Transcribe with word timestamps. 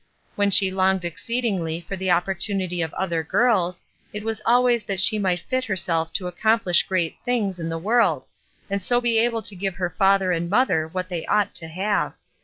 When 0.35 0.49
she 0.49 0.71
longed 0.71 1.05
exceedingly 1.05 1.79
for 1.79 1.95
the 1.95 2.09
opportunity 2.09 2.81
of 2.81 2.91
other 2.95 3.21
girls, 3.21 3.83
it 4.11 4.23
was 4.23 4.41
always 4.47 4.83
that 4.85 4.99
she 4.99 5.19
might 5.19 5.41
fit 5.41 5.65
herself 5.65 6.11
to 6.13 6.23
accompUsh 6.23 6.87
great 6.87 7.17
things 7.23 7.59
in 7.59 7.69
the 7.69 7.77
world 7.77 8.25
and 8.67 8.81
so 8.83 8.99
be 8.99 9.19
able 9.19 9.43
to 9.43 9.55
give 9.55 9.73
to 9.73 9.77
her 9.77 9.89
father 9.91 10.31
and 10.31 10.49
mother 10.49 10.87
what 10.87 11.09
they 11.09 11.23
ought 11.27 11.53
to 11.53 11.67
have. 11.67 12.13